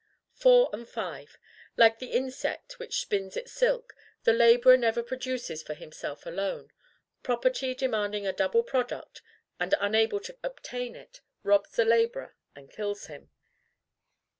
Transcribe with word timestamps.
4 0.33 0.71
and 0.73 0.89
5. 0.89 1.37
Like 1.77 1.99
the 1.99 2.07
insect 2.11 2.79
which 2.79 3.01
spins 3.01 3.37
its 3.37 3.51
silk, 3.51 3.93
the 4.23 4.33
laborer 4.33 4.75
never 4.75 5.03
produces 5.03 5.61
for 5.61 5.75
himself 5.75 6.25
alone. 6.25 6.71
Property, 7.21 7.75
demanding 7.75 8.25
a 8.25 8.33
double 8.33 8.63
product 8.63 9.21
and 9.59 9.75
unable 9.79 10.19
to 10.21 10.35
obtain 10.41 10.95
it, 10.95 11.21
robs 11.43 11.75
the 11.75 11.85
laborer, 11.85 12.35
and 12.55 12.71
kills 12.71 13.05
him. 13.05 13.29